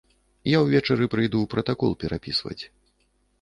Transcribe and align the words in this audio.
Я 0.51 0.61
ўвечары 0.61 1.07
прыйду 1.15 1.43
пратакол 1.53 1.91
перапісваць. 2.05 2.59